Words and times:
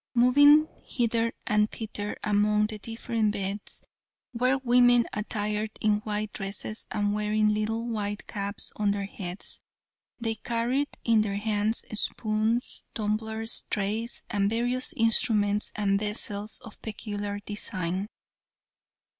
Moving 0.15 0.67
hither 0.83 1.31
and 1.45 1.69
thither 1.69 2.17
among 2.23 2.65
the 2.65 2.79
different 2.79 3.33
beds 3.33 3.83
were 4.33 4.57
women 4.57 5.05
attired 5.13 5.69
in 5.79 5.97
white 5.99 6.33
dresses 6.33 6.87
and 6.89 7.13
wearing 7.13 7.53
little 7.53 7.85
white 7.87 8.25
caps 8.25 8.73
on 8.77 8.89
their 8.89 9.05
heads. 9.05 9.61
They 10.19 10.33
carried 10.33 10.89
in 11.03 11.21
their 11.21 11.37
hands, 11.37 11.85
spoons, 11.93 12.81
tumblers, 12.95 13.65
trays, 13.69 14.23
and 14.27 14.49
various 14.49 14.91
instruments 14.93 15.71
and 15.75 15.99
vessels 15.99 16.57
of 16.65 16.81
peculiar 16.81 17.37
design. 17.39 18.07